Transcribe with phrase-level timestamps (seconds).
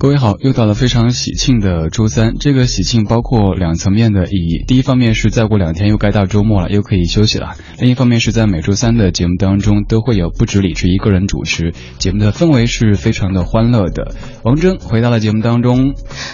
[0.00, 2.36] 各位好，又到了非常喜庆的周三。
[2.40, 4.64] 这个喜庆包括两层面的意义。
[4.66, 7.50] 第一方面是再过两天又该到周末了，又可以休息了。
[7.78, 14.14] 另一方面是在每周三的节目当中都会有不止李志一个人主持，节目的氛围是非常的欢乐的。
[14.42, 15.92] 王峥回到了节目当中。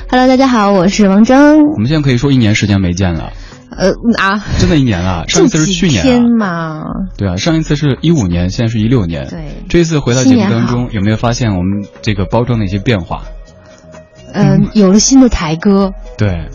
[0.08, 1.36] Hello，大家好，我是王峥。
[1.58, 3.32] 我们现在可以说一年时间没见了。
[3.76, 5.26] 呃啊，真的一年了。
[5.26, 6.84] 上一次是去年天嘛。
[7.18, 9.26] 对啊，上一次是一五年，现在是一六年。
[9.28, 9.40] 对。
[9.68, 13.24] 这一次回到节目当中，有没有发现我们这个包装的一些变化？
[14.36, 16.48] 嗯，有了新的台歌，对，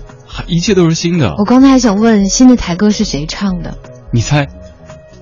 [0.48, 1.34] 一切都是新的。
[1.38, 3.77] 我刚才还想问，新的台歌是谁唱的？
[4.13, 4.48] 你猜？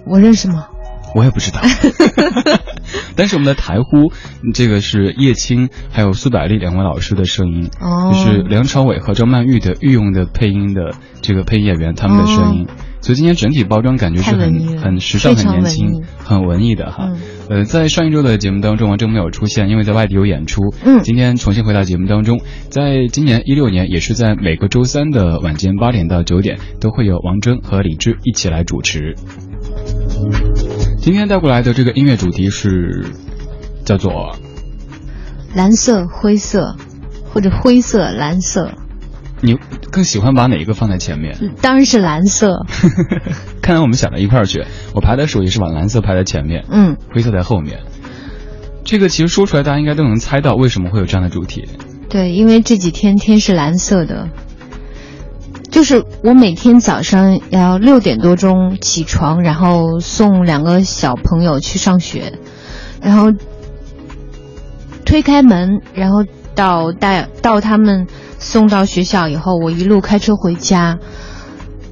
[0.05, 0.67] 我认识吗？
[1.15, 1.61] 我也不知道。
[3.15, 4.11] 但是我们的台呼，
[4.53, 7.69] 这个是叶青还有苏百丽两位老师的声音，
[8.11, 12.67] 就是梁朝伟和张曼玉的御用的配音的这个配音演员他们的声音。
[13.01, 17.09] 所以今天整体包装感觉是很很时尚、很年轻、很文艺的哈。
[17.49, 20.61] 呃，在上一周的节目当中，王铮没有出现，因为在外地有演出。
[20.85, 29.15] 嗯，今天重新回到节目当中，在今年一六年，也是在每个周三的晚间八点到九点，都会有王铮和李志一起来主持。
[30.99, 33.07] 今天带过来的这个音乐主题是
[33.83, 34.35] 叫做
[35.55, 36.77] 蓝色、灰色，
[37.33, 38.73] 或者灰色、蓝色。
[39.41, 39.57] 你
[39.91, 41.37] 更喜欢把哪一个放在前面？
[41.61, 42.65] 当然是蓝色。
[43.61, 44.65] 看来我们想到一块儿去。
[44.93, 47.79] 我排的时候也是把蓝色排在前面，嗯，灰色在后面。
[48.83, 51.69] 这个其实说出来，大家应该都能猜到为什么会有这样的主题。
[52.09, 54.29] 对，因为这几天天是蓝色的。
[55.71, 62.33] 就是我每天早上要六点多钟起床，然后送两个小朋友去上学，
[63.01, 63.31] 然后
[65.05, 66.25] 推开门，然后
[66.55, 68.07] 到带到他们。
[68.39, 70.97] 送到学校以后，我一路开车回家，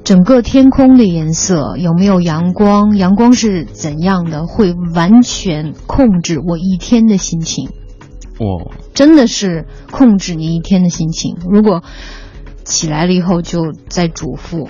[0.02, 2.96] 整个天空的颜色有没有阳光？
[2.96, 4.46] 阳光是怎样的？
[4.46, 7.68] 会完全控制我一天的心情。
[8.38, 11.36] 哦，真的是控制你一天的心情。
[11.48, 11.82] 如果
[12.64, 14.66] 起来了以后就在嘱咐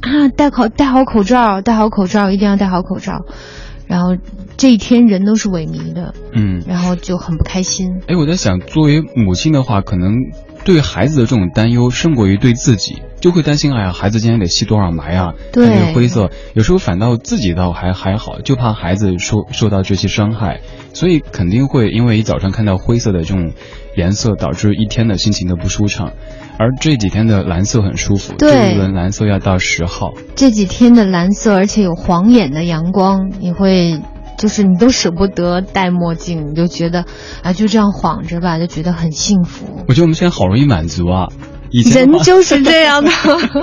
[0.00, 3.24] 啊，戴口戴好口罩，戴好口罩，一定要戴好口罩。
[3.86, 4.16] 然后
[4.56, 8.00] 这一天人都是萎靡的，嗯，然后就很不开心。
[8.08, 10.14] 哎，我在想，作为母亲的话，可能。
[10.64, 15.34] 对孩子的这种担忧胜过于对自己，就会担心，哎呀，孩子今天得吸多少霾啊？
[15.52, 20.60] 对，这个灰色，有时候反倒自己倒还还好，就怕孩子受受到这些伤害，
[20.94, 23.52] 所以肯定会因为一早上看到灰色的这种
[23.96, 26.12] 颜色，导致一天的心情都不舒畅。
[26.58, 30.12] 而这几天的蓝色很舒服，这一轮蓝色要到十号。
[30.34, 34.00] 这几天的蓝色，而且有晃眼的阳光，你会。
[34.38, 37.04] 就是你都舍不得戴墨镜，你就觉得
[37.42, 39.84] 啊，就这样晃着吧，就觉得很幸福。
[39.88, 41.28] 我觉得我们现在好容易满足啊，
[41.70, 43.10] 人就是这样的。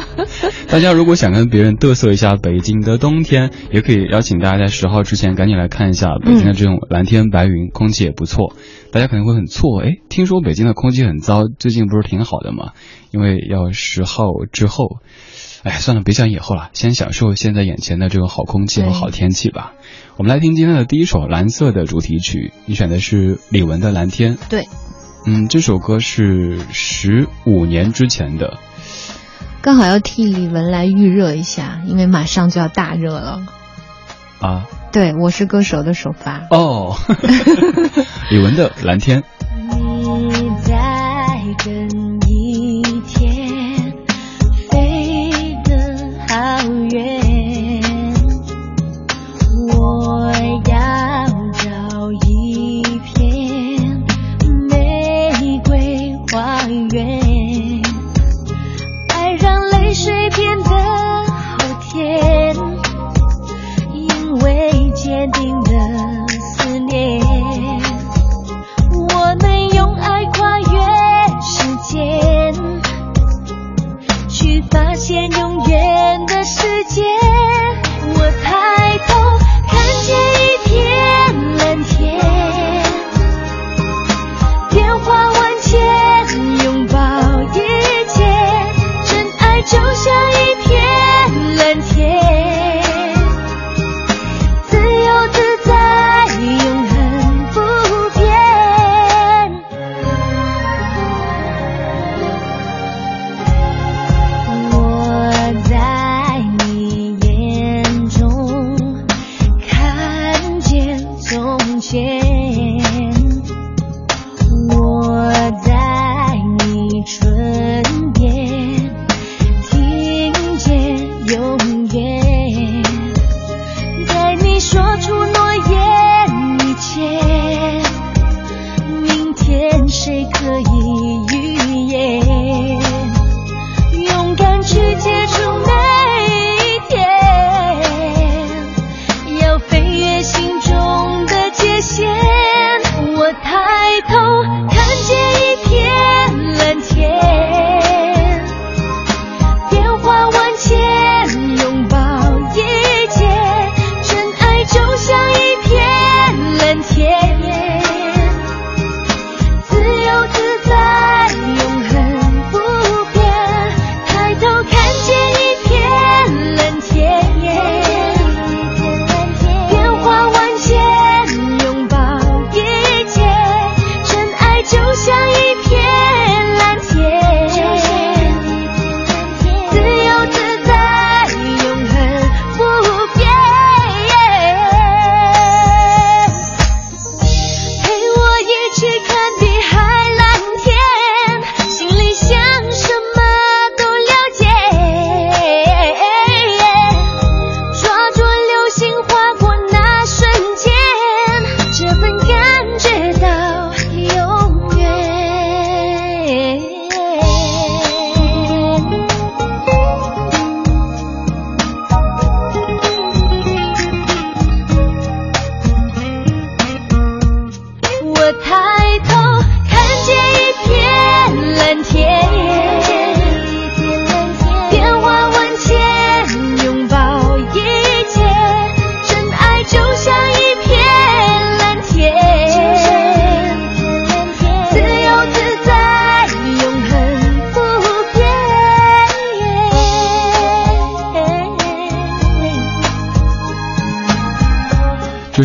[0.68, 8.56] 大家如果想跟别人嘚瑟一下北京的冬天，也可以邀请大家在十号之前赶紧来看一下北京的这种蓝天白云，空气也不错。
[8.92, 12.72] 大家可能会很错，哎，听说北京的空气很糟，最近不是挺好的吗？
[13.12, 14.98] 因为要十号之后。
[15.64, 19.74] 哎，算了，别想以后了，先享受现在眼前的这个好空气和好天气吧。
[20.18, 24.38] 我们来听今天的第一首蓝色的主题曲，你选的是李玟的《蓝天》。
[24.50, 24.68] 对，
[25.28, 28.58] 嗯，这首歌是十五年之前的，
[29.62, 33.44] 刚好要替李玟来预热一下，因为马上就要大热了。
[34.40, 36.48] 啊，对，我是歌手的首发。
[36.50, 36.96] 哦，
[38.32, 39.22] 李玟的《蓝天》。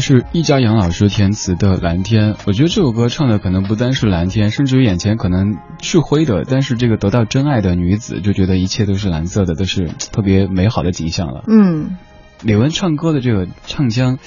[0.06, 11.42] 是易家扬老师填词的《蓝天》，我觉得这首歌唱的可能不单是蓝天，甚至于眼前可能是灰的，但是这个得到真爱的女子就觉得一切都是蓝色的，都是特别美好的景象了。
[11.48, 11.96] 嗯，
[12.44, 14.18] 李玟唱歌的这个唱腔，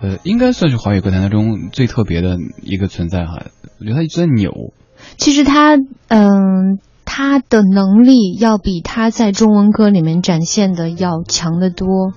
[0.00, 3.42] 呃，应该算是华语歌坛当中最特别的一个存在哈。
[3.78, 4.72] 我觉得他一直在扭。
[5.18, 5.76] 其实他，
[6.08, 12.14] 嗯，他的能力要比他在中文歌里面展现的要强得多。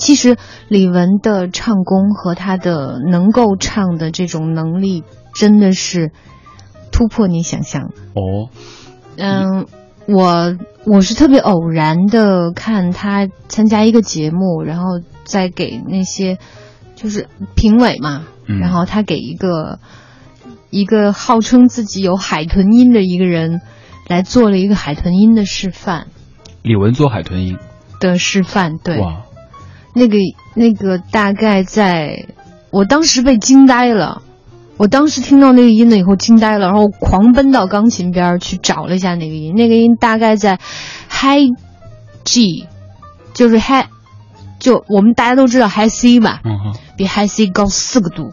[0.00, 0.36] 其实
[0.68, 5.04] 李玟的唱功和她的能够唱的这种能力，
[5.34, 6.10] 真的是
[6.90, 7.92] 突破你想象。
[8.14, 8.48] 哦，
[9.16, 9.66] 嗯，
[10.08, 10.56] 我
[10.86, 16.38] 我是特别偶然的看她参加一个节目，然后再给那些
[16.96, 18.58] 就是评委嘛，嗯。
[18.58, 19.78] 然后他给一个
[20.70, 23.60] 一个号称自己有海豚音的一个人
[24.08, 26.06] 来做了一个海豚音的示范。
[26.62, 27.58] 李玟做海豚音，
[28.00, 28.98] 的示范，对。
[28.98, 29.22] 哇，
[29.94, 30.16] 那个
[30.54, 32.26] 那个大概在，
[32.70, 34.22] 我当时被惊呆了。
[34.76, 39.54] 我当时听到那个音了以后惊呆了，然后狂奔到钢琴边儿去找了一下那个音。
[39.54, 40.58] 那个音大概在
[41.10, 41.50] High
[42.24, 42.66] G，
[43.34, 43.88] 就是 High，
[44.58, 46.78] 就我们大家都知道 High C 吧，嗯哼。
[46.96, 48.32] 比 High C 高四个度。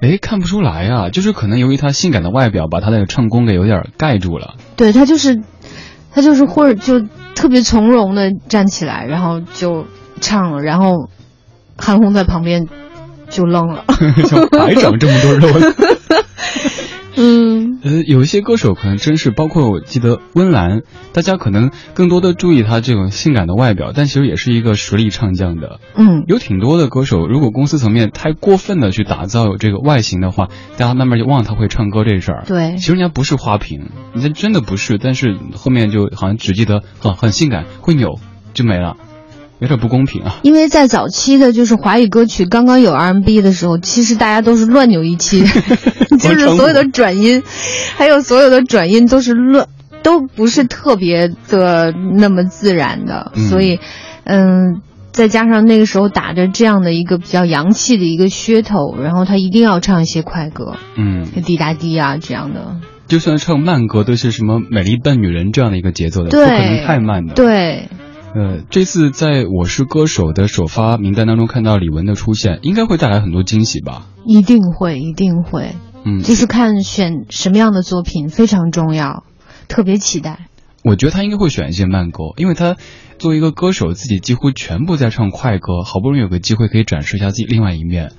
[0.00, 4.54] 哎，看不出来啊，就是可能由于他性感的外表，把他的唱功给有点盖住了。
[4.76, 5.42] 对他就是，
[6.10, 9.84] 他就是或者就特别从容的站起来，然后就
[10.20, 11.08] 唱了，然后
[11.76, 12.68] 韩红在旁边
[13.28, 13.84] 就愣了。
[14.28, 15.66] 像白长这么多肉呢。
[17.22, 25.80] 嗯，呃，有一些歌手可能真是，包括我记得温岚，大家可能更多的注意她这种性感的外表，但其实也是一个实力唱将的。
[25.96, 30.48] 嗯，有挺多的歌手，如果公司层面太过分的去打造有这个外形的话，
[30.78, 32.44] 大家慢慢就忘了他会唱歌这事儿。
[32.46, 38.18] 对其实人家不是花瓶，人家真的不是，但是后面就好像只记得很很性感，会扭
[38.54, 38.96] 就没了，
[39.60, 40.36] 有点不公平啊。
[40.42, 45.42] 因为在早期的就是华语歌曲刚刚有 R&B 的时候，其实大家都是乱扭一气，
[46.18, 47.42] 就是所有的转音，
[47.96, 49.68] 还有所有的转音都是乱，
[50.02, 53.78] 都不是特别的那么自然的，嗯所以，
[54.24, 54.82] 嗯。
[55.12, 62.76] 再加上那个时候打着这样的一个比较洋气的一个噱头，然后他一定要唱一些快歌，嗯，滴答滴啊这样的。
[63.08, 67.34] 就算唱慢歌，都是什么美丽笨女人这样的一个节奏的，对不可能太慢的。
[67.34, 67.88] 对，
[68.32, 74.06] 呃，这次在我是歌手的首发名单当中看到李玟的出现，应该会带来很多惊喜吧？
[74.24, 75.74] 一定会，一定会。
[76.04, 79.24] 嗯，就是看选什么样的作品非常重要，
[79.66, 80.46] 特别期待。
[80.84, 82.76] 我觉得他应该会选一些慢歌，因为他
[83.18, 88.12] 作为一个歌手，自己几乎全部在唱快歌，好不容易有个机会可以展示一下自己另外一面。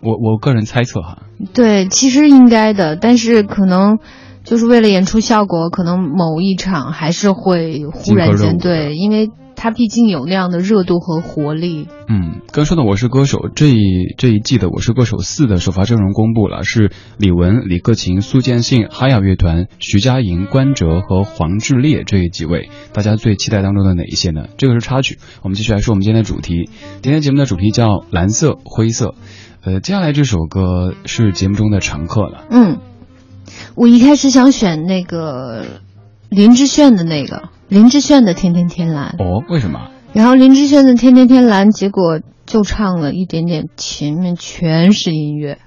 [0.00, 1.22] 我我个人猜测哈，
[1.54, 3.98] 对，其实应该的，但是可能
[4.42, 9.30] 就是为了演出效果，可能某一场还是会忽然间对，因为
[9.62, 11.86] 它毕竟有那样的热度和活力。
[12.08, 24.46] 嗯，刚说的《我是歌手》这一这一季的《我是歌手四》的首发阵容公布了，是李玟、李克勤、苏建信、哈雅乐团、徐佳莹、关喆和黄致列这几位，大家最期待当中的哪一些呢？
[24.56, 26.68] 这个是插曲，我们继续来说我们今天的主题。
[27.00, 29.14] 今天节目的主题叫蓝色、灰色。
[29.62, 32.46] 呃，接下来这首歌是节目中的常客了。
[32.50, 32.78] 嗯，
[33.76, 35.64] 我一开始想选那个
[36.30, 39.88] 林志炫的那个林志炫的《天天天蓝》，哦，为什么？
[40.12, 45.58] 然后林志炫的《天天天蓝》，结果就唱了一点点，前面全是音乐，哦，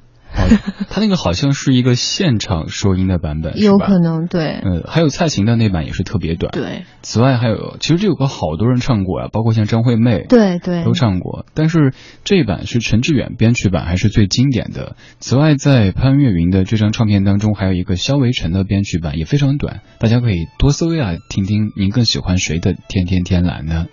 [0.90, 3.96] 他那个好像是一个现场收音的版本， 有可。
[4.00, 6.52] 能对呃，还有蔡琴的那版也是特别短。。
[6.52, 10.26] 对此外还有，其实这首歌好多人唱过啊，包括像张惠妹。
[10.28, 14.96] 对对都唱过，但是这一版是陈志远编曲版，还是最经典的。
[15.20, 23.86] 此外，在潘越云的这张唱片当中，还有一个萧维辰的编曲版，也非常短，大家可以多搜一下，听听您更喜欢谁的《天天天蓝》呢？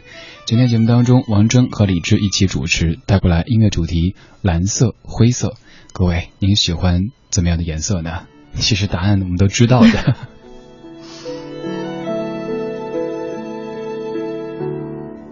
[0.45, 5.55] 今天节目当中，王铮和李志一起主持，带过来音乐主题蓝色、灰色。
[5.95, 8.27] 各位，您喜欢怎么样的颜色呢？
[8.55, 9.87] 其实答案我们都知道的。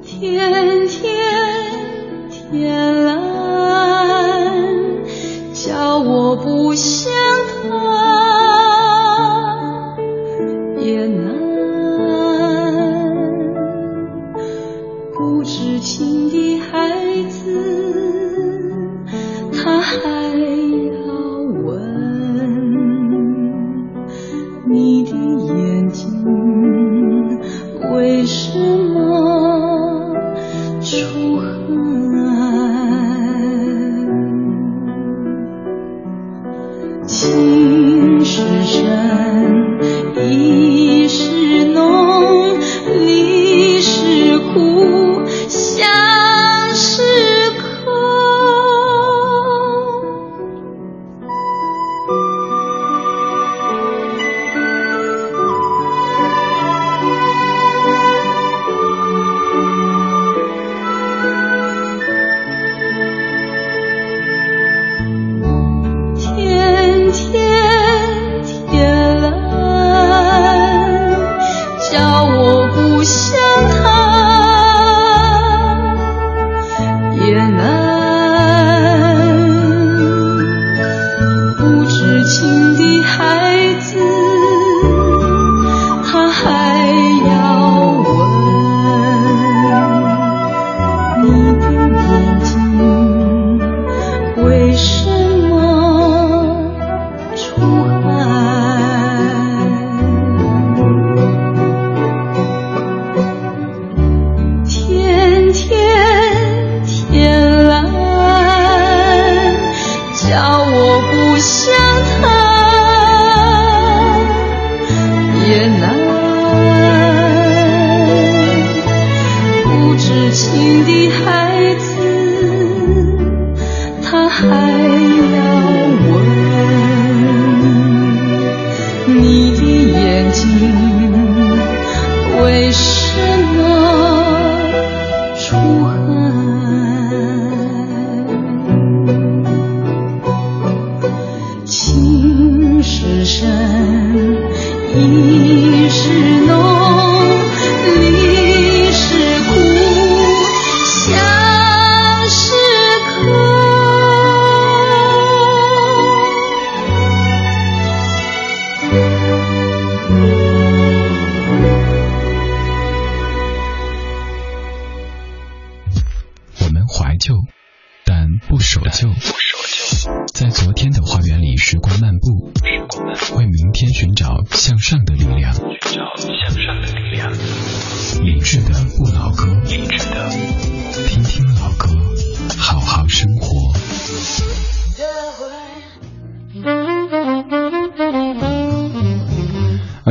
[0.05, 1.17] 天天
[2.51, 3.23] 天蓝，
[5.55, 7.10] 叫我不想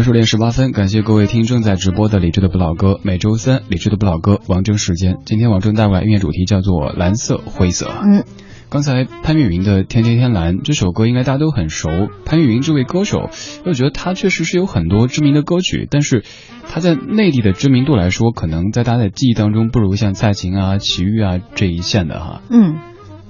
[0.04, 3.00] 十点十八分，感谢各位听正在直播的理智的不老歌。
[3.04, 5.18] 每周三，理智的不老歌王铮时间。
[5.26, 7.90] 今天王铮带过来音乐主题叫做蓝色灰色。
[8.04, 8.24] 嗯，
[8.70, 11.90] 刚才潘越云的《天天天蓝》这首歌应该大家都很熟。
[12.24, 13.30] 潘越云这位歌手，
[13.66, 16.24] 我觉得他确实是有很多知名的歌曲，但是
[16.68, 22.42] 他在内地的知名度来说，可能在大家的记忆当中不如像蔡琴啊、齐豫啊这一线的哈。
[22.50, 22.78] 嗯，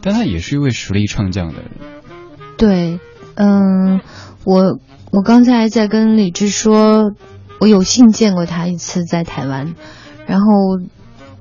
[0.01, 1.71] 但他也是一位实力唱将的人。
[2.57, 2.99] 对，
[3.35, 4.01] 嗯，
[4.45, 4.79] 我。
[5.11, 7.13] 我刚才在跟李志说，
[7.59, 9.73] 我有幸见过他一次在台湾，
[10.27, 10.45] 然后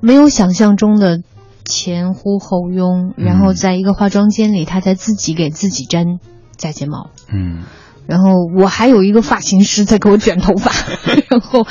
[0.01, 1.21] 没有想象中的
[1.65, 6.19] 前呼后拥，然后在一个化妆间里，他在自己给自己粘
[6.57, 7.61] 假睫毛，嗯，
[8.07, 10.71] 然后我还有一个发型师在给我卷头发，
[11.29, 11.67] 然后，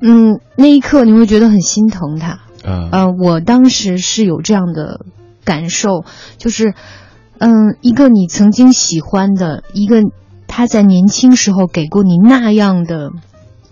[0.00, 5.06] 嗯，那一刻你会觉得很心疼他，呃，我当时是有这样的
[5.44, 6.04] 感受，
[6.36, 6.74] 就是，
[7.38, 10.02] 嗯，一个你曾经喜欢的一个。
[10.48, 13.10] 他在年轻时候给过你那样的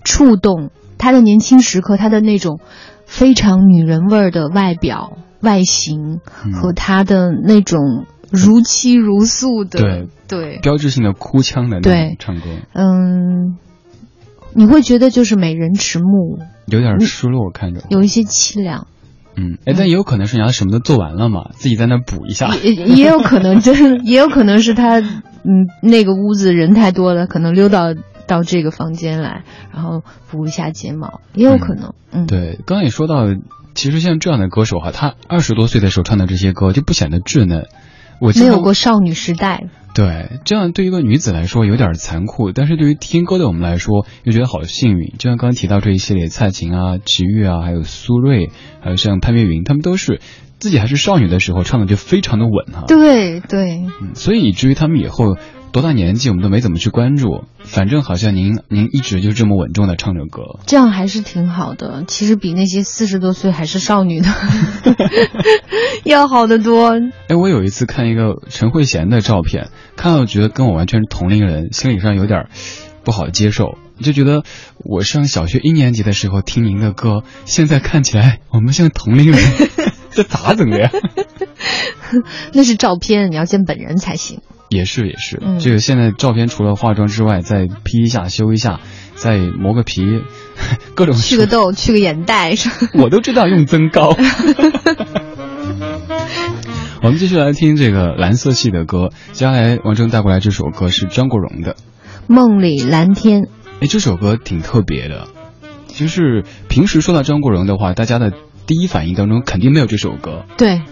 [0.05, 2.61] 触动，他的年轻时刻，他的那种
[3.07, 6.21] 非常女人味儿的外表、外形
[6.53, 12.43] 和他的那种如泣如诉的，对对，标志性的哭腔的那种唱歌，
[12.75, 13.57] 嗯，
[14.53, 17.83] 你会觉得就是美人迟暮，有点失落，看着。
[17.89, 18.87] 有一些凄凉。
[19.39, 22.57] 嗯，哎，但也有可能是人家什么都做完了嘛，自己在那补一下。
[22.57, 25.03] 也也有可能，真也有可能是他，
[25.47, 27.95] 嗯，那个屋子人太多了，可能溜到
[28.27, 31.95] 到这个房间来，然后补一下睫毛，也有可能。
[32.11, 33.27] 嗯，对，刚刚也说到，
[33.75, 37.67] 其实像这样的歌手哈，他二十多岁的时候唱的这些歌就不显得稚嫩。
[38.19, 39.65] 我没有过少女时代。
[39.95, 45.15] 对，这样对一个女子来说有点残酷，但是对于听歌的我们来说又觉得好幸运。
[45.19, 48.51] 就像刚刚提到这一系列，蔡琴啊、齐豫啊，还有苏芮，
[48.81, 50.21] 还有像潘越云，他们都是
[50.59, 52.85] 自己还是少女的时候唱的就非常的稳哈。
[52.87, 55.37] 对对，所以以至于他们以后。
[55.73, 62.05] 多大年纪我们都没怎么去关注，反正好像您您一直就这么稳重的唱着歌，这样还是挺好的。
[62.09, 64.29] 其实比那些四十多岁还是少女的
[66.05, 66.95] 要好得多。
[67.29, 72.49] 哎，我有一次看一个陈慧娴的照片，看到觉得跟我完全是同龄人，心理上有点
[73.05, 74.45] 不好接受，就觉得
[74.79, 79.39] 我上小学一年级的时候听您的歌，现在看起来我们像同龄人，
[80.17, 80.91] 这咋整的呀？
[82.55, 84.41] 那是照片，你要见本人才行。
[84.71, 88.81] 也是也是，这个现在照片除了化妆之外，再 P 一下、修一下，
[89.15, 90.23] 再磨个皮，
[90.97, 92.55] 各种去个痘、去个眼袋，
[92.95, 94.17] 我都知道用增高。
[97.03, 101.75] 我们继续来听这个蓝色系的歌，接下来王铮带过来这首歌是张国荣的
[102.27, 103.43] 《梦里蓝天》。
[103.81, 105.29] 哎，这首歌挺特别的，
[105.87, 108.33] 就是平时说到张国荣的话，大家的
[108.67, 110.45] 第一反应当中肯定没有这首歌。
[110.59, 110.83] 对，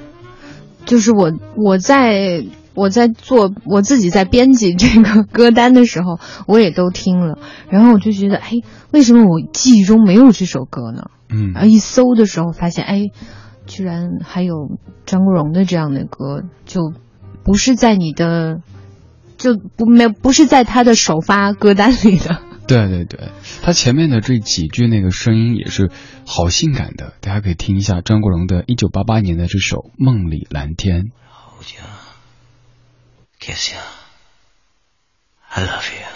[0.87, 2.45] 就是我我在。
[2.77, 8.51] 我在做我自己在编辑这个 歌单的时候，我也都听了，然后我就觉得，哎，
[8.91, 11.05] 为什么我记忆中没有这首歌呢？
[11.31, 13.03] 嗯，然后，一搜的时候发现，哎，
[13.65, 16.93] 居然还有张国荣的这样的歌，就
[17.45, 18.57] 不是在你的，
[19.39, 22.41] 就不没不是在他的首发歌单里的。
[22.67, 23.29] 对对对，
[23.63, 25.91] 他前面的这几句那个声音也是
[26.27, 31.03] 好性感的，大家可以听一下张国荣的一九八八年的这首《梦里蓝天》。
[33.41, 33.81] Kiss you.
[35.51, 36.14] I love you.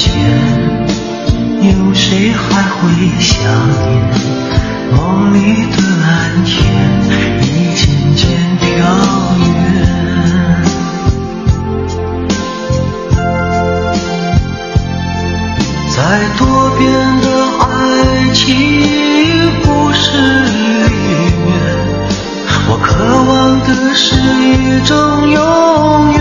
[0.00, 0.08] 前，
[1.60, 2.80] 有谁还会
[3.20, 3.36] 想
[3.68, 3.90] 念
[4.96, 4.98] 梦
[5.34, 5.36] 里
[5.72, 6.08] 的蓝
[6.42, 6.56] 天？
[7.42, 7.44] 已
[7.76, 7.80] 渐
[8.16, 8.20] 渐
[8.56, 8.64] 飘
[9.44, 9.44] 远。
[15.94, 15.98] 在
[16.38, 16.40] 多
[16.78, 16.80] 变
[17.20, 17.26] 的
[17.60, 17.68] 爱
[18.32, 18.40] 情
[19.62, 20.02] 故事
[20.44, 20.48] 里
[21.44, 21.48] 面，
[22.70, 22.88] 我渴
[23.28, 23.30] 望
[23.66, 24.90] 的是一种
[25.28, 25.38] 永
[26.14, 26.18] 远。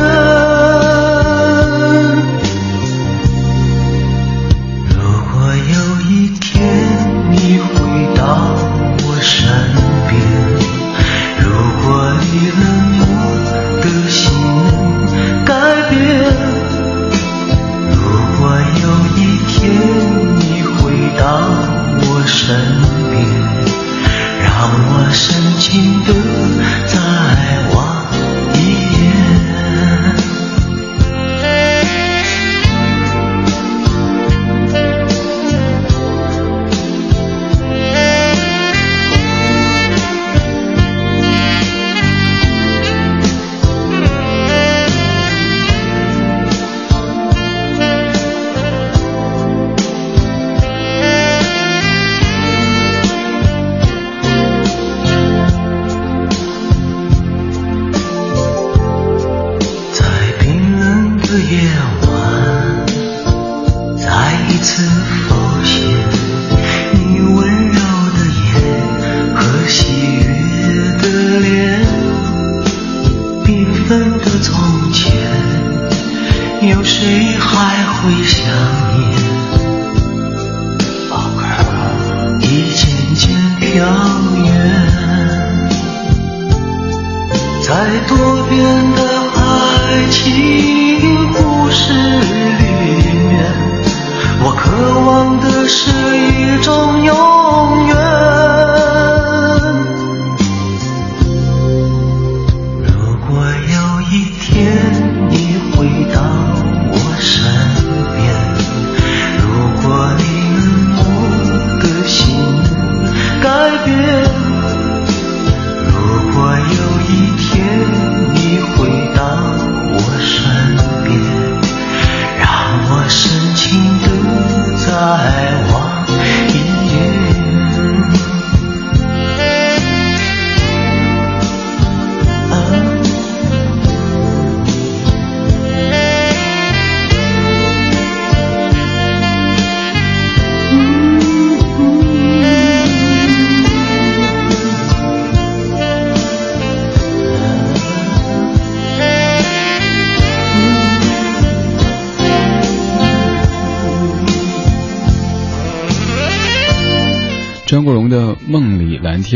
[64.89, 65.38] 음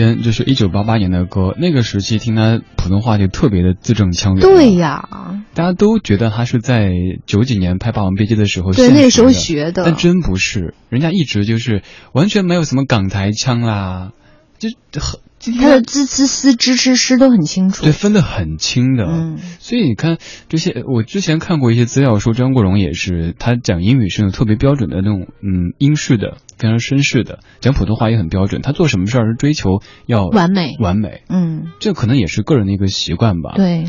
[0.03, 4.41] 里蓝天》，这是一九八八年的歌，那个时期听他普通话就特别的字正腔圆。
[4.41, 5.07] 对，呀，
[5.53, 6.91] 大家都觉得他是在
[7.25, 9.83] 九几年拍《霸王别姬》的时候对，那个时候学的。
[9.83, 14.11] 但真不是，人家一直就是完全没有什么港台腔啦，
[14.59, 17.91] 就很今他的天滋滋丝、支支诗都很清楚对。
[17.91, 19.06] 分得很清的。
[19.06, 28.62] 嗯所以你看这些，我之前看过一些资料说张国荣也是，他讲英语是有特别标准的那种嗯英式的，非常绅士的，讲普通话也很标准。
[28.62, 33.53] 他做什么事儿是追求要完美完美，嗯，这可能也是个人的一个习惯吧。。
[33.56, 33.86] 对，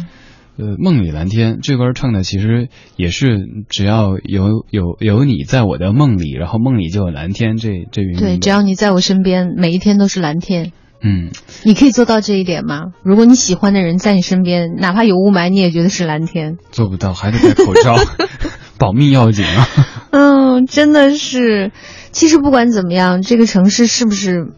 [0.57, 3.39] 呃，《梦里蓝天》这歌唱的其实也是
[3.69, 10.73] 只要有有有你在我的梦里，然后梦里就有蓝天，这这云云对，只要你在我身边，每一天都是蓝天。
[11.07, 11.33] 嗯，
[11.65, 12.93] 你可以做到这一点吗？
[13.03, 16.57] 如果你喜欢的人在你身边，哪怕有雾霾，你也觉得是蓝天。
[16.73, 17.95] 做不到，还得戴口罩，
[18.79, 19.69] 保命要紧啊。
[20.11, 21.73] 嗯，真的是。
[22.11, 24.55] 其实不管怎么样，这个城市是不是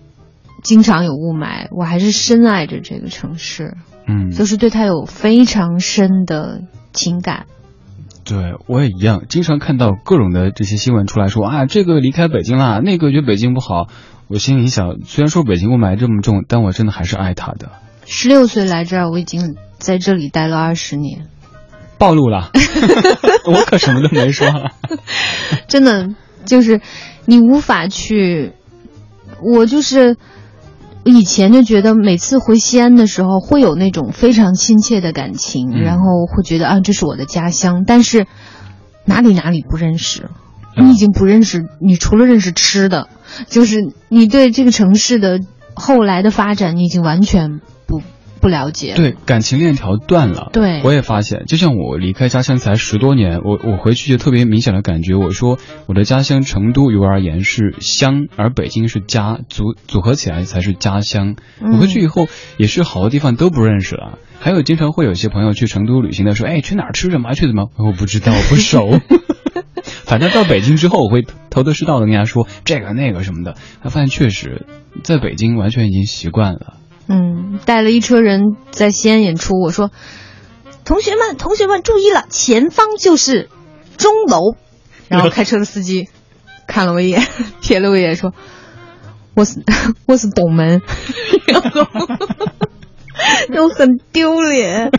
[0.62, 3.74] 经常有雾霾，我还是深爱着这个城市，
[4.06, 6.61] 嗯，就是对它有非常深的
[6.92, 7.46] 情感。
[8.24, 13.88] 对我也一样，经常看到各种的这些新闻出来说啊，这个离开北京啦，那个觉得北京不好。
[14.28, 17.70] 我心里想，虽然说北京雾霾这么重，但我真的还是爱它的。
[18.06, 21.26] 十六岁来这儿，我已经在这里待了二十年，
[21.98, 22.50] 暴露了，
[23.46, 24.48] 我可什么都没说。
[25.68, 26.08] 真的
[26.44, 26.80] 就是
[27.24, 28.52] 你无法去，
[29.42, 30.16] 我就是
[31.04, 38.26] 以前就觉得每次回西安的时候会有那种非常亲切的感情，嗯然后会觉得啊这是我的家乡，但是
[39.04, 40.30] 哪里哪里不认识，
[40.76, 43.08] 嗯你已经不认识，你除了认识吃的，
[43.48, 45.40] 就是你对这个城市的
[45.74, 48.02] 后来的发展，你已经完全不
[48.40, 50.50] 不了解。，对，感情链条断了。
[50.52, 61.36] 对我也发现，就像我离开家乡才十多年，我我回去就特别明显的感觉，我说我的家乡成都于我而言是乡，而北京是家，组组合起来才是家乡。
[61.60, 67.68] 嗯我回去以后也是好多地方都不认识了，还有经常会有些朋友去成都旅行的说，哎，去哪儿吃什么，去什么？
[67.76, 69.00] 我不知道，我不熟。
[70.06, 73.56] 反正到北京之后，我会头头是道的跟人家说这个那个什么的。
[73.82, 74.64] 他发现确实，
[75.02, 76.74] 在北京完全已经习惯了。
[77.08, 79.90] 嗯，带了一车人在西安演出，我说
[80.86, 83.48] ：“同学们，同学们注意了，前方就是
[83.96, 84.54] 钟楼。”
[85.08, 86.08] 然后开车的司机
[86.66, 87.20] 看了我一眼，
[87.60, 88.32] 瞥了我一眼，说
[89.34, 89.62] ：“我是
[90.06, 90.82] 我是东门。”
[91.46, 91.86] 然后
[93.50, 94.90] 然后就很丢脸。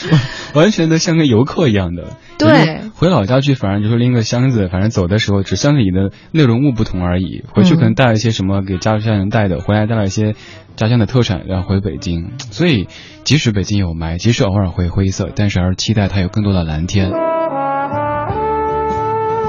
[0.54, 2.16] 完全的像个游客一样的。
[2.38, 7.44] 对，回老家去，反正就是拎个箱子，反正走的时候，只箱子里的内容物不同而已。
[7.52, 10.34] 回去可能带了一些什么给家乡人带的，回来带了一些
[10.76, 12.32] 家乡的特产，然后回北京。
[12.50, 12.88] 所以，
[13.24, 17.10] 即使北京有霾，即使偶尔会灰色，但是还是期待它有更多的蓝天。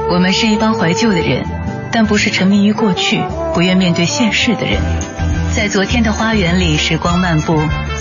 [0.09, 1.45] 我们是一帮怀旧的人，
[1.91, 3.21] 但不是沉迷于过去、
[3.53, 4.79] 不愿面对现实的人。
[5.53, 7.57] 在昨天的花园里，时光漫步，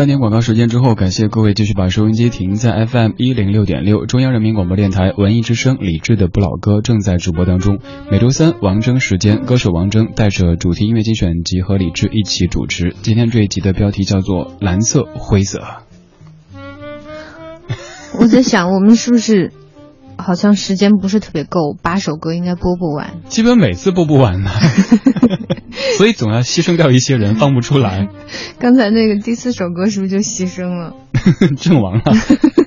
[0.00, 7.80] 半点广告时间之后，感谢各位继续把收音机停在 FM 一零六点六，中央人民广播电台文艺之声，李志的不老歌正在直播当中。
[8.10, 12.96] 每周三王铮时间，歌手王铮带着主题音乐精选集和李志一起主持。
[13.02, 15.60] 今天这一集的标题叫做蓝色灰色。
[18.18, 19.52] 我在想，我们是不是
[20.16, 23.20] 好像时间不是特别够，八首歌应该播不完。
[23.28, 24.50] 基本每次播不完呢，
[25.98, 28.08] 所以总要牺牲掉一些人，放不出来。
[28.58, 30.94] 刚才那个第四首歌是不是就牺牲了？
[31.58, 32.02] 阵亡了。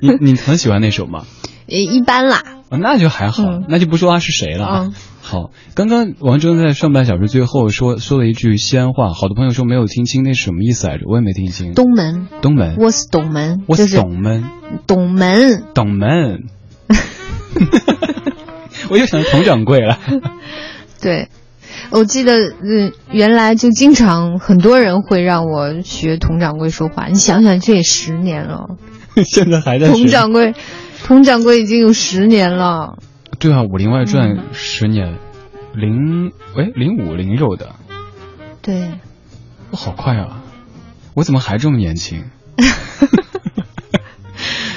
[0.00, 1.24] 你你很喜欢那首吗？
[1.66, 2.42] 也 一般啦。
[2.70, 4.84] 啊，那就还好，嗯那就不说他是谁了。
[4.86, 4.94] 嗯
[5.26, 11.04] 好，刚刚王铮在上半小时最后说说了一句西安话，好多朋友说没有听清，那是什么意思来着？
[11.06, 11.72] 我也没听清。
[11.72, 14.44] 东门，东门，我是东门，我是是东门，
[14.86, 15.64] 东门。
[15.74, 16.44] 东门。
[18.90, 19.98] 我又想佟掌柜了。
[21.00, 21.28] 对，
[21.90, 27.06] 我记得，嗯，原来就经常很多人会让我学佟掌柜说话。
[27.06, 28.76] 你想想，这也十年了，
[29.24, 30.54] 现在还在佟掌柜，
[31.06, 32.96] 佟掌柜已经有十年了。
[33.38, 35.18] 对啊，《武林外传》嗯十年，
[35.74, 37.74] 零哎零五零六的，
[38.62, 38.90] 对，
[39.70, 40.42] 我好快啊！
[41.14, 42.24] 我怎么还这么年轻？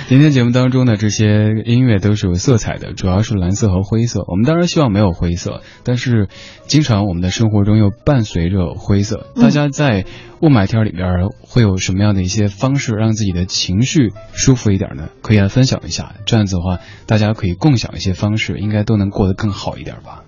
[0.07, 4.23] 今天节目当中的这些音乐都是有色彩的，主要是蓝色和灰色。
[4.25, 6.29] 我们当然希望没有灰色，但是
[6.65, 9.27] 经常我们的生活中又伴随着灰色。
[9.35, 10.05] 嗯大家在
[10.41, 15.09] 雾霾天里边会有什么样的一些方式让自己的情绪舒服一点呢？
[15.21, 16.13] 可以来分享一下。
[16.25, 20.23] 这样子的话，大家可以共享一些方式，应该都能过得更好一点吧。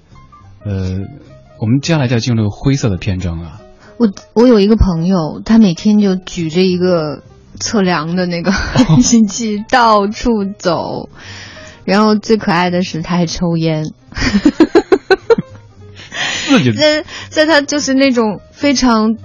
[0.65, 0.98] 呃，
[1.58, 3.62] 我们接下来就要进入灰色的篇章了。
[3.98, 7.24] 我我有一个朋友，他每天就举着一个
[7.60, 8.52] 测量的那个
[9.04, 11.10] 机器到处走，
[11.86, 13.86] 然后最可爱的是他还抽烟。
[16.50, 19.15] 自己在在他就是那种非常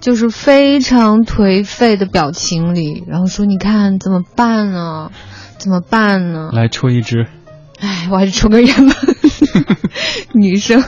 [0.00, 5.10] 就是非常颓废的表情里，然后说：“你看怎么办呢？
[5.58, 6.50] 怎么办呢？
[6.52, 7.28] 来抽一支。
[7.82, 8.94] 哎，我还是抽根烟吧。
[10.32, 10.82] ”女生，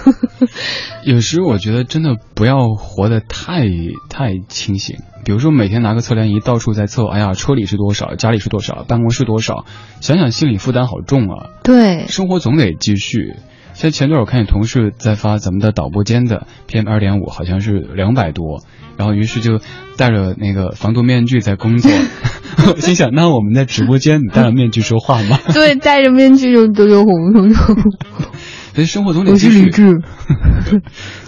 [1.05, 3.65] 有时我觉得真的不要活得太
[4.09, 4.99] 太清醒。
[5.25, 9.65] 比如说每天拿个测量仪到处在测，哎呀，车里是多少，家里是多少，办公室多少，
[10.01, 11.51] 想想心理负担好重啊。
[11.65, 13.35] 对，生活总得继续。
[13.75, 18.63] 像前段我看见同事在发咱们的导播间的 PM 二点五好像是两百多，
[18.97, 19.59] 然后于是就
[19.97, 21.91] 戴着那个防毒面具在工作。
[22.67, 25.39] 我心想，那我们在直播间你戴着面具说话吗？
[25.53, 27.77] 对，戴着面具就都有红红红。
[28.75, 29.71] 所以生活总得我继续。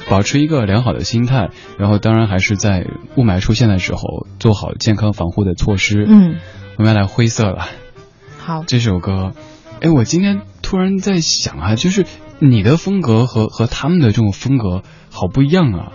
[0.09, 4.01] 保持一个良好的心态，然后当然还是在雾霾出现的时候
[4.39, 6.05] 做好健康防护的措施。
[6.09, 6.37] 嗯，
[6.79, 7.67] 我们要来灰色了。
[8.39, 9.33] 好，这首歌，
[9.81, 12.05] 哎，我今天突然在想啊，就是
[12.39, 15.93] 你的风格和和他们的这种风格好不一样啊。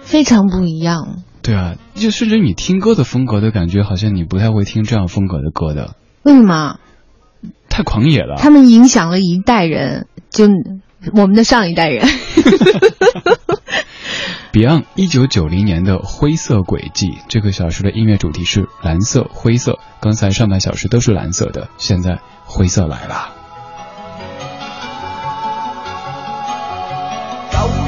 [0.00, 1.22] 非常不一样。
[1.42, 6.78] 对啊，就甚至你听歌的风格的感觉，好像你不太会听这样风格的歌的，为什么？
[7.68, 8.36] 太狂野了。
[8.36, 10.46] 他们影响了一代人，就
[11.14, 12.06] 我们的上一代人。
[14.52, 19.78] Beyond 一九九零年的《灰色轨迹》这个小时的音乐主题是蓝色、灰色。
[20.00, 23.41] 刚才上半小时都是蓝色的，现在灰色来了。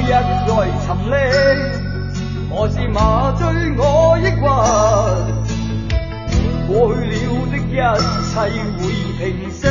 [0.05, 0.17] 一再
[0.85, 1.11] 沉溺，
[2.49, 3.41] 何時麻醉
[3.75, 3.81] 我
[4.19, 4.43] 抑鬱？
[6.67, 7.13] 過去了
[7.51, 7.73] 的一
[8.29, 8.33] 切
[8.77, 8.81] 會
[9.17, 9.61] 平息，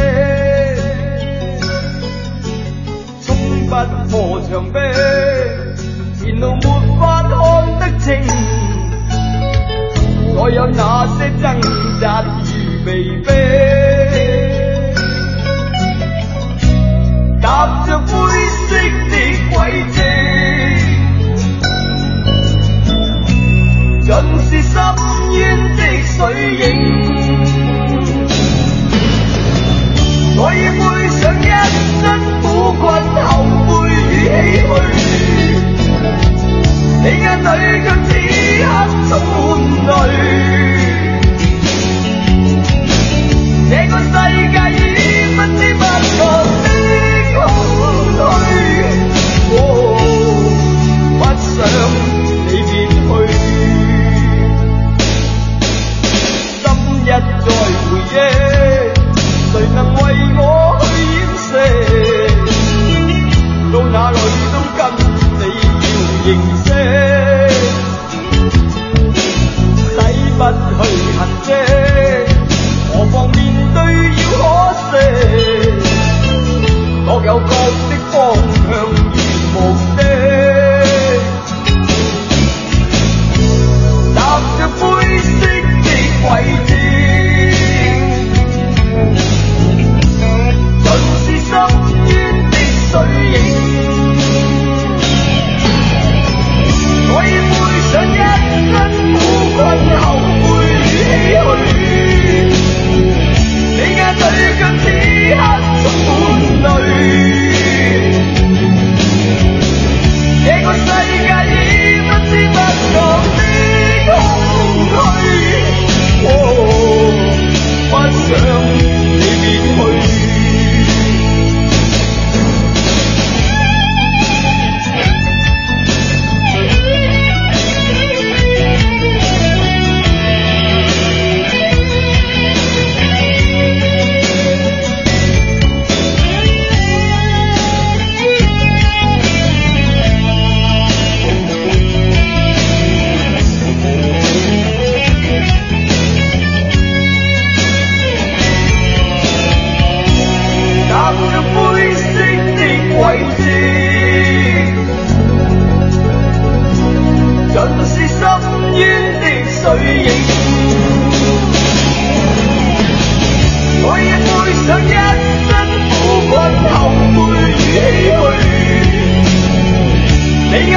[3.25, 3.27] 冲
[3.69, 3.73] 不
[4.11, 4.77] 破墙壁，
[6.19, 6.67] 前路沒
[6.99, 7.33] 法看
[7.79, 8.07] 得清，
[10.35, 11.45] 再有那些掙
[12.01, 12.03] 扎
[12.43, 12.53] 与
[12.85, 12.89] 被
[13.23, 13.27] 逼。
[17.41, 17.47] 踏
[17.87, 17.89] 着
[24.75, 24.83] 深
[25.31, 25.35] 淵
[25.77, 26.17] 的水
[26.57, 26.63] 影。
[30.37, 30.83] 我已背
[31.15, 31.49] 上一
[32.01, 32.03] 身
[32.43, 32.45] 苦
[32.81, 32.83] 困、
[33.25, 33.31] 后
[33.69, 34.75] 悔与唏嘘，
[37.03, 37.47] 你眼裏
[37.85, 38.11] 卻此
[38.65, 38.69] 刻
[39.09, 39.13] 充
[39.87, 40.13] 滿淚。
[43.71, 44.13] 這個世
[44.51, 44.57] 界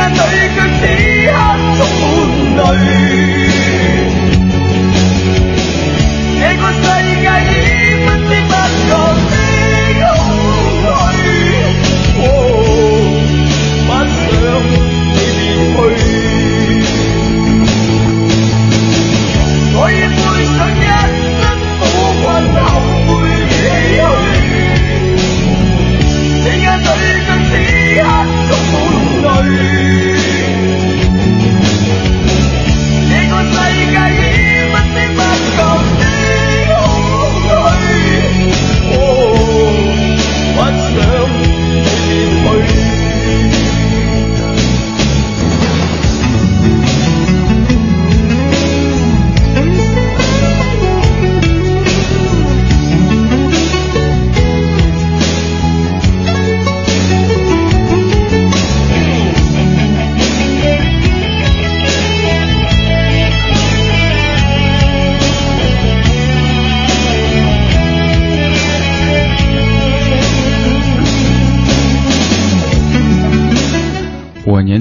[0.09, 0.81] 眼里却此
[1.27, 1.35] 刻
[1.77, 1.81] 充
[2.55, 3.37] 滿淚。
[6.39, 6.85] 這個世
[7.21, 7.27] 界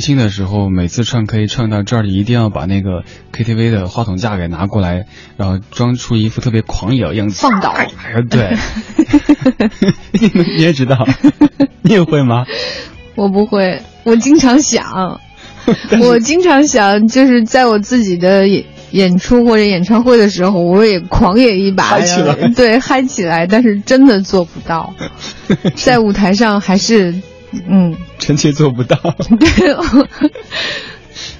[0.07, 7.71] 轻的时候，每次唱 K 唱到这儿，一定要把那个 KTV 的话筒架给拿过来，然后装出一副特别狂野的样子，放倒。
[7.71, 8.57] 哎呀对，
[10.21, 11.05] 你们你也知道，
[11.83, 12.45] 你也会吗？
[13.17, 15.21] 我不会，我经常想，
[16.01, 22.35] 我经常想，就是在我自己的演演出或者演唱会的时候，我也狂野一把，嗨起来。
[22.55, 24.95] 对，嗨起来，但是真的做不到，
[25.75, 27.15] 在舞台上还是，
[27.69, 28.97] 嗯，臣妾做不到。
[29.39, 29.75] 对，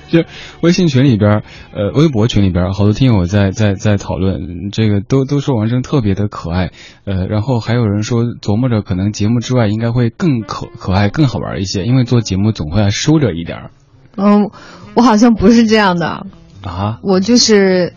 [0.23, 0.25] 就
[0.61, 1.43] 微信群里边儿，
[1.75, 6.71] 呃，微博群里边儿，好多听友在在在讨论这个，都都说王铮特别的可爱，
[7.05, 13.71] 呃，然后还有人说琢磨着可能节目之外应该会更可可爱、更好玩一些，因为做节目总会要收着一点儿
[14.17, 14.51] 嗯，
[14.95, 16.27] 我好像不是这样的，
[16.63, 17.01] 啊。
[17.03, 17.93] 我就是，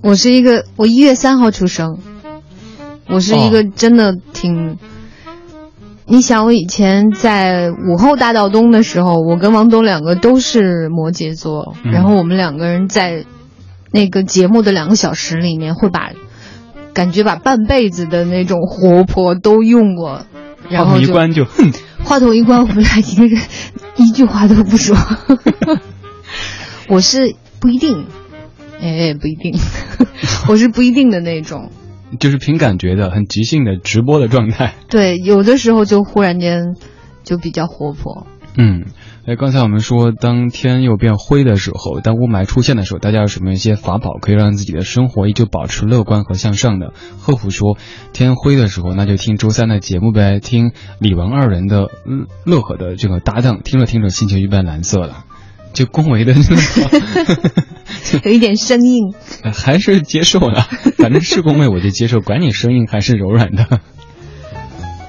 [0.00, 1.98] 我是一个，我一月三号出生，
[3.06, 4.78] 我是一个哦真的挺。
[6.06, 13.24] 你想，我以前在午后大道东的时候，我跟王东两个都是摩羯座，嗯然后我们两个人在
[13.90, 16.10] 那个节目的两个小时里面，会把
[16.92, 20.26] 感觉把半辈子的那种活泼都用过，
[20.68, 21.72] 然话筒一关就哼，
[22.04, 23.40] 话筒一关，我们俩一个人
[23.96, 24.96] 一句话都不说。
[26.88, 28.04] 我是不一定，
[28.78, 29.58] 哎，不一定，
[30.48, 31.70] 我是不一定的那种。
[32.20, 34.74] 就是凭感觉的，很即兴的直播的状态。
[34.88, 36.76] 对，有的时候就忽然间
[37.22, 38.26] 就比较活泼。
[38.56, 38.84] 嗯，
[39.26, 46.92] 哎，刚才我们说，当天又变灰的时候，当雾霾出现的时候，大家有什么一些法宝可以让自己的生活依旧保持乐观和向上的？
[47.18, 47.76] 贺虎说，
[48.12, 55.24] 天灰的时候，那就听周三的节目呗，听李文二人的嗯乐呵的这个搭档，听着听着心情就变蓝色了。
[55.74, 57.50] 就恭维的那个，
[58.24, 59.12] 有一点生硬。
[59.52, 60.62] 还是接受了，
[60.96, 63.80] 反正是恭维我就接受，管你生硬还是柔软的。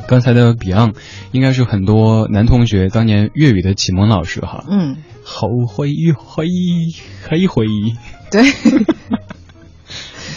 [0.08, 0.96] 刚才的 Beyond
[1.32, 4.64] 应该是很多男同学当年粤语的启蒙老师哈。
[4.70, 6.46] 嗯，后悔悔
[7.28, 7.66] 黑悔。
[8.30, 8.44] 对。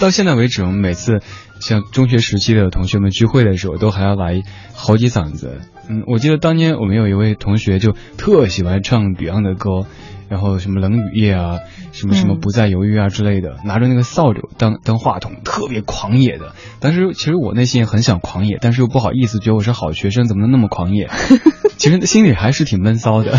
[0.00, 1.20] 到现在为止，我们每次
[1.60, 4.42] 像中学时期的同学们聚会的时候，都还要来
[4.74, 5.60] 好几嗓子。
[5.88, 9.86] 嗯，我记得当年我们有一位同学就特喜欢唱 Beyond 的歌，
[10.28, 11.60] 然后什么冷雨夜啊，
[11.92, 16.52] 什么什么不再犹豫啊之类的，拿着那个扫帚当当话筒，特别狂野的。
[16.80, 21.08] 当时其实我内心也很想狂野，但是又不好意思，觉得我是好学生，怎么能那么狂野？
[21.78, 23.38] 其实心里还是挺闷骚的。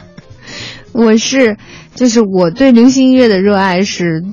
[0.92, 1.58] 我是，
[1.94, 4.24] 就是我对流行音乐的热爱是。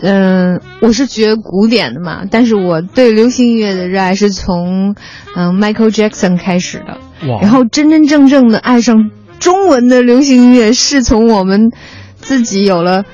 [0.00, 4.94] 嗯，我是学古典的嘛，但是我对流行音乐的热爱是从
[5.34, 6.98] 嗯 Michael Jackson 开始的，
[7.40, 11.70] 然后真真正正的爱上中文的流行音乐是从我们
[12.16, 13.04] 自己有了，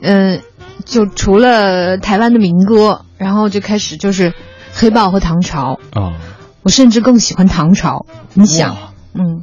[0.00, 0.40] 嗯，
[0.86, 4.32] 就除了台湾的民歌，然后就开始就是
[4.72, 5.78] 黑豹和唐朝。
[5.92, 6.14] 啊，
[6.62, 8.74] 我甚至更喜欢唐朝，你想，
[9.12, 9.42] 嗯，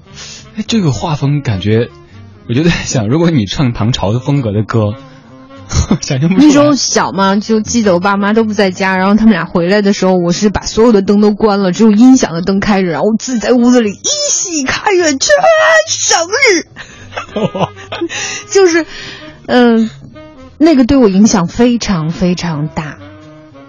[0.55, 1.89] 哎，这个画风感觉，
[2.49, 4.95] 我就在想，如果你唱唐朝的风格的歌。
[6.37, 15.29] 那时候小嘛，就记得我爸妈都不在家，然后他们俩回来的时候，我是把所有的灯都关了，只有音响的灯开着，然后自己在屋子里依稀看远全
[15.87, 16.67] 生日，
[18.49, 18.85] 就是，
[19.47, 19.89] 嗯，
[20.57, 22.97] 那个对我影响非常非常大。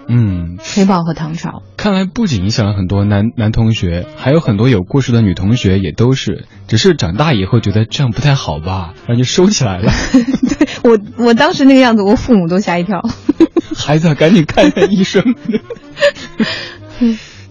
[0.07, 9.91] 嗯，黑豹和唐朝，看来不仅影响了很多男男同学，还有很多有故事的女同学也都是，只是长大以后觉得这样不太好吧，然后就收起来了。
[10.13, 13.01] 对我，我当时那个样子，我父母都吓一跳。
[13.75, 15.23] 孩子，赶紧看看医生。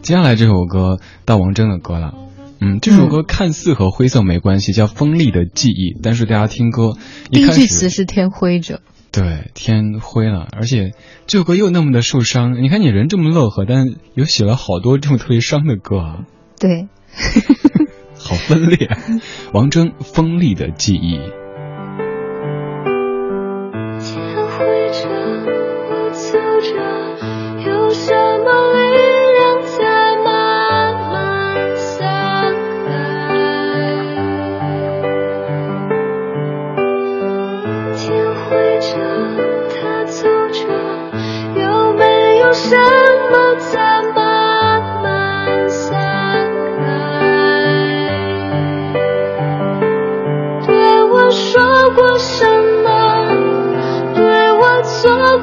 [0.01, 2.15] 接下来这首歌到王铮的歌了，
[2.61, 6.97] 嗯，这首歌看似和灰色没关系，叫《锋利的记忆》，但是大家听歌，
[7.31, 8.81] 第一句词是天灰着。
[9.15, 10.91] 对，天灰了，而且
[11.29, 12.61] 这首歌又那么的受伤。
[12.61, 16.25] 你看你人这么乐呵，但有写了好多这种特别伤的歌啊。
[16.59, 16.89] 对，
[18.19, 18.91] 好分裂。
[19.53, 21.19] 王铮《锋利的记忆》。
[24.01, 25.09] 天灰着，
[25.91, 26.75] 我走着，
[27.71, 29.24] 有什么力量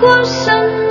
[0.01, 0.90] 做过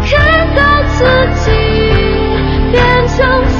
[0.00, 1.04] 看到自
[1.44, 1.50] 己
[2.70, 3.51] 变成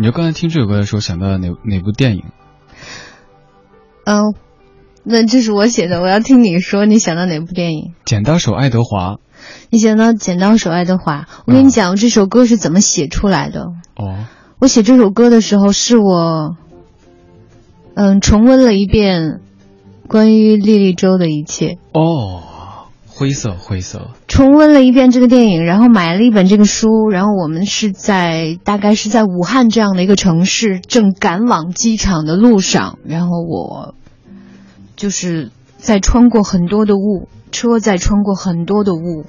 [0.00, 2.24] 你就刚才听这首歌的时候想到了哪哪部电影？
[4.04, 4.34] 嗯、
[5.04, 7.92] 那这是我写的，我要听你说，你想到哪部电影？
[8.06, 9.18] 剪刀手爱德华。
[9.68, 11.28] 你想到《剪刀手爱德华》？
[11.44, 13.66] 我跟你讲，这首歌是怎么写出来的。
[13.94, 14.24] 哦，
[14.58, 16.56] 我写这首歌的时候，是我，
[17.92, 19.40] 嗯，重温了一遍
[20.08, 22.42] 关于莉莉周的一切，哦，
[23.20, 24.12] 灰色灰色。
[24.28, 33.94] 重温了一遍这个电影，然后买了一本这个书，然后我们是在大概是在武汉这样的一个城市，正赶往机场的路上，然后我
[34.96, 39.26] 就是在穿过很多的雾，车在穿过很多的雾，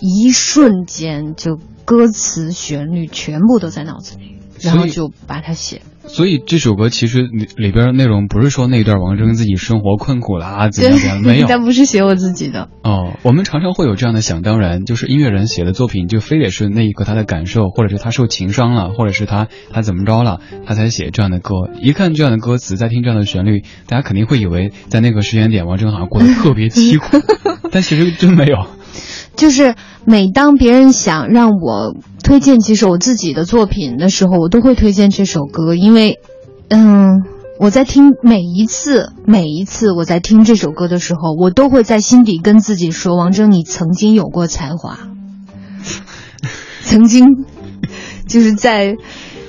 [0.00, 5.82] 一瞬间就歌词旋律全部都在脑子里，然后就把它写了。
[6.06, 11.46] 所以这首歌其实里里边的内容不是说那段王铮自己生活困苦啦，怎样怎样， 没有。
[11.48, 12.68] 但不是写我自己的。
[12.82, 21.54] 哦，我们常常会有这样的想当然，就是音乐人写的作品就非得是那一刻他的感受，或者是他受情伤了，或者是他他怎么着了，他才写这样的歌。
[21.80, 27.18] 一看这样的歌词，再听这样的旋律，大家肯定会以为在那个时间点，王铮好像过得特别凄苦，
[27.70, 28.66] 但其实真没有。
[29.36, 29.74] 就是
[30.04, 36.18] 每当别人想让我推荐几首我自己的作品的时候，我都会推荐这首歌，因为，
[36.68, 37.22] 嗯，
[37.58, 44.98] 我在听每一次每一次我在听这首歌的时候，我都会在心底跟自己说：王铮，你曾经有过才华，
[46.82, 47.44] 曾经，
[48.28, 48.96] 就是在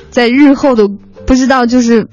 [0.09, 0.87] 在日后的
[1.25, 2.07] 不知道就是。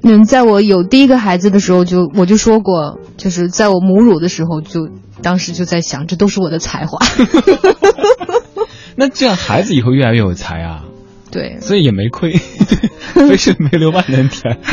[0.00, 4.88] 嗯，在我有第一个孩子的时候就，我就说过，就是在我母乳的时候就，
[5.22, 6.98] 当时就在想，这都是我的才华。
[8.96, 10.84] 那这样孩子以后越来越有才啊，
[11.30, 12.32] 对，所以也没亏，
[13.14, 14.58] 非是没留万年田。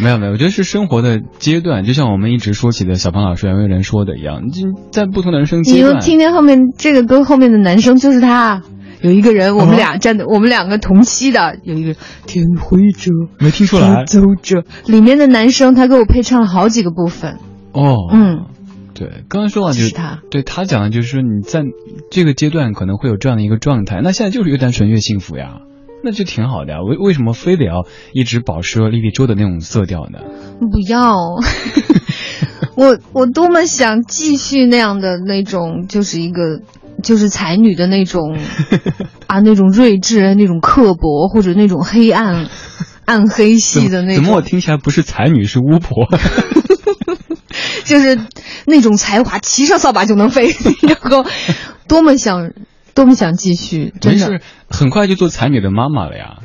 [0.00, 8.62] 没有没有，我觉得是生活的阶段，就像我们一直说起的小胖老师袁惟仁说的一样，就在不同的人生你阶段，就听见后面这个歌后面的男生就是他，
[9.02, 11.94] 有一个人，我们俩站的，我们两个同期的，有一个
[12.26, 14.04] 天灰者，没听出来。
[14.06, 17.38] 走者，里面的男生他给我配唱了好几个部分，
[17.72, 18.46] 哦，嗯，
[18.94, 21.62] 对，刚刚说到就是是他，对他讲的就是说你在
[22.10, 25.60] 这个阶段可能会有这样的一个状态，那现在就是越单纯越幸福呀，
[26.02, 26.78] 那就挺好的呀。
[26.82, 30.18] 为为什么非得要一直保持莉莉周的那种色调呢？
[30.60, 31.14] 不要，
[32.76, 36.60] 我我多么想继续那样的那种，就是一个
[37.02, 38.36] 就是才女的那种
[39.28, 42.46] 啊，那种睿智、那种刻薄或者那种黑暗、
[43.08, 46.06] 暗黑系的那怎么我，听起来不是才女是巫婆？
[47.86, 48.20] 就是
[48.66, 50.54] 那种才华，骑上扫把就能飞，
[50.86, 51.24] 然后
[51.88, 52.52] 多么想
[52.94, 56.40] 多么想继续，真的事，很快就做才女的妈妈了呀。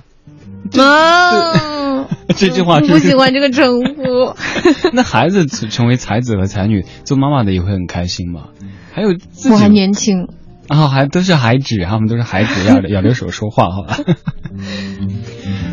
[0.74, 4.34] 妈， 这句话是不喜欢这个称呼。
[4.94, 8.44] 那孩子成为才子和才女，做妈妈的也会很开心嘛。
[8.94, 10.30] 还有自己我还年轻，
[10.70, 13.98] 啊、还都是孩子，他们都是孩子，要咬着手说话，好吧。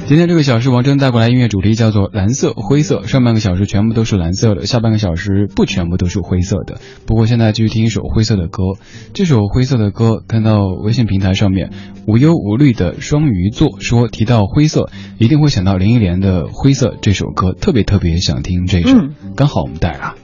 [0.07, 3.05] 今天这个小时，王铮带过来音乐主题叫做蓝色、灰色。
[3.05, 6.81] 上半个小时全部都是蓝色的，下半个小时不全部都是灰色的。
[7.07, 8.63] 不过现在继续听一首灰色的歌。
[9.15, 11.71] 这首灰色的歌，看到微信平台上面
[12.09, 18.97] 无忧无虑的双鱼座说，提到灰色，一定会想到林忆莲的《灰色》这首歌，特别特别想听这首。
[18.99, 20.17] 嗯刚好我们带了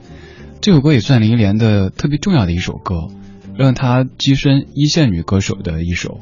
[0.61, 3.09] 这首歌，也算林忆莲的特别重要的一首歌，
[3.57, 6.19] 让她跻身一线女歌手的一首。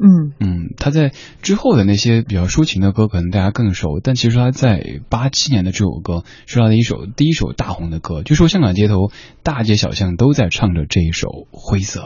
[0.00, 9.10] 嗯嗯，他在之后的那些比较抒情的歌，可能大家更熟，但其实他在八七年的这首歌是他的一首第一首大红的歌，据说香港街头
[9.42, 12.00] 大街小巷都在唱着这一首《灰色》。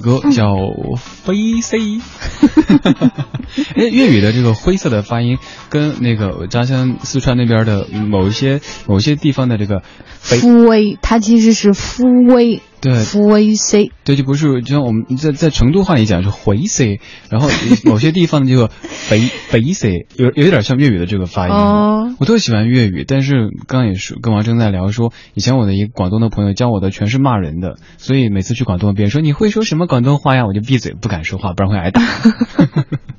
[0.00, 0.30] 歌嗯。
[0.30, 0.54] 叫
[0.96, 1.78] 《飞 C》，
[3.78, 5.38] 哎，粤语的这个灰色的发音
[5.70, 9.82] 跟那个我家乡四川那边的某一些某些地方的这个
[10.18, 17.00] 飞，夫威，它其实是夫威，对夫威 C，对，就不是就像我们在在成都话里讲是回 C，
[17.30, 17.48] 然后
[17.84, 21.54] 某些地方这个肥肥 C 有有点像粤语的这个发音。
[21.54, 32.02] 哦我特喜欢粤语，但是刚刚也是跟王铮在聊说，以前我的一个广东的朋友教我的全是骂人的，所以每次去广东，别人说你会说什么广东话呀，我就闭嘴不敢说话，不然会挨打。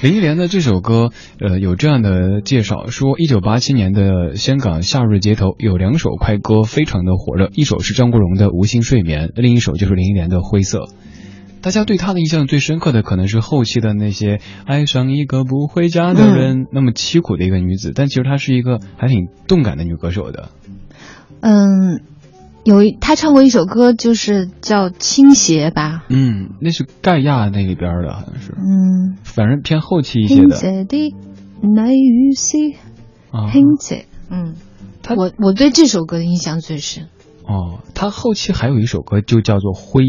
[0.00, 10.78] 林忆莲的这首歌，呃，有这样的介绍说，一九八七年的香港夏日街头有两首快歌非常的火热，一首是张国荣的《无心睡眠》，另一首就是林忆莲的《灰色》。
[11.62, 20.50] 大家对她的印象最深刻的可能是后期的那些爱上一个不回家的人，那么凄苦的一个女子，但其实她是一个还挺动感的女歌手的。
[21.40, 22.02] 嗯，
[22.68, 31.14] 有一他唱过一首歌，就是叫《倾斜》吧，嗯，那是盖亚那里边的，好像是，嗯，反正偏后期一些倾的斜的
[31.62, 32.58] 那雨丝，
[33.30, 33.50] 啊。
[33.50, 34.54] 倾斜，嗯，
[35.02, 37.04] 他我我对这首歌的印象最深。
[37.44, 40.02] 哦，他后期还有一首歌就叫做《灰》，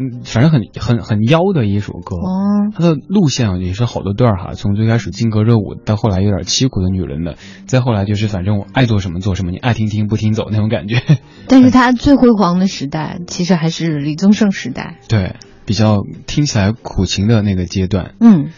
[0.00, 2.16] 嗯，反正很很很妖的一首歌。
[2.16, 7.36] 哦，他的路线也是好多段儿哈，从最开始劲歌热舞，到后来有点凄苦的女人的，
[7.66, 11.02] 再后来就是反正我爱做什么做什么，你爱听听不听走那种感觉。
[11.48, 14.96] 但是他最辉煌的时代，其实还是李宗盛时代。
[15.06, 15.36] 对，
[15.66, 18.14] 比较听起来苦情的那个阶段。
[18.20, 18.48] 嗯，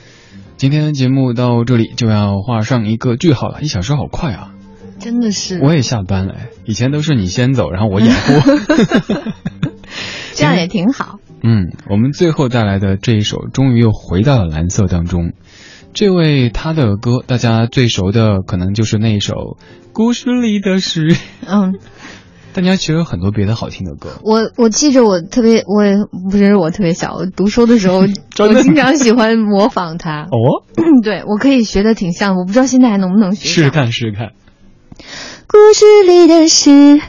[0.57, 4.55] 今天节目到这里就要画上一个句号了，一小时好快啊！
[5.01, 8.33] 真的是，我也下班了，哎以前都是你先走，然后我掩护。
[10.35, 11.19] 这样也挺好。
[11.43, 15.33] 嗯，我们最后带来的这一首，终于又回到了蓝色当中。
[15.93, 19.35] 这位他的歌，大家最熟的可能就是那一首
[19.93, 21.11] 《故事里的事》，
[21.47, 21.75] 嗯，
[22.55, 24.21] 但家其实有很多别的好听的歌。
[24.25, 25.97] 我我记着我特别，我也
[26.31, 27.99] 不是我特别小，我读书的时候，
[28.41, 30.23] 我经常喜欢模仿他。
[30.23, 30.65] 哦，
[31.05, 33.71] 对，我可以学的挺像，我不知道现在还能不能学试试。
[33.71, 34.29] 看，试试看。
[35.47, 37.01] 故事里的事，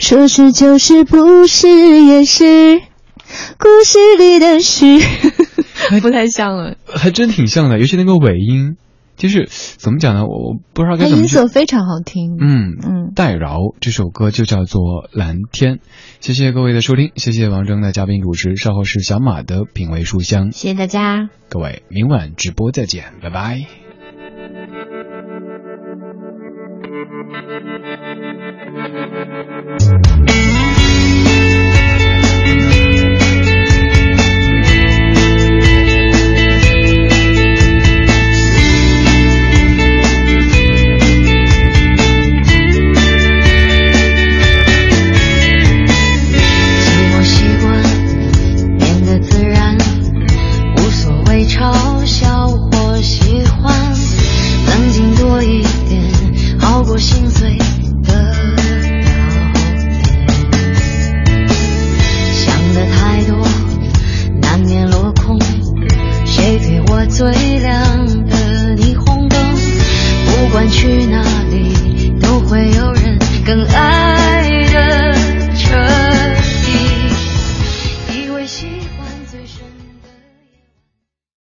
[0.00, 1.68] 说是就是，不是
[2.02, 2.80] 也是。
[3.58, 4.84] 故事里的事，
[6.02, 6.76] 不太像了。
[6.86, 8.76] 还真挺像的，尤其那个尾音，
[9.16, 10.24] 就是怎么讲呢？
[10.24, 11.22] 我我不知道该怎么它。
[11.22, 12.36] 音色非常好听。
[12.40, 14.80] 嗯嗯代饶这首歌就叫做
[15.12, 15.74] 《蓝天》。
[16.20, 20.50] 谢谢各位的收听，谢谢王铮的嘉宾主持，稍后是小马的品味书香。
[20.52, 21.28] 谢谢大家。
[21.48, 23.66] 各位，明晚直播再见，拜拜。